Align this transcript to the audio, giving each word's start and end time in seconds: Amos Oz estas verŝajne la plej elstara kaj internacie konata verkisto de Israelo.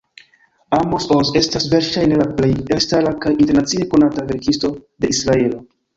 Amos 0.77 1.05
Oz 1.15 1.31
estas 1.41 1.67
verŝajne 1.73 2.17
la 2.21 2.27
plej 2.39 2.49
elstara 2.77 3.11
kaj 3.27 3.35
internacie 3.37 3.89
konata 3.93 4.27
verkisto 4.33 4.73
de 5.05 5.13
Israelo. 5.19 5.63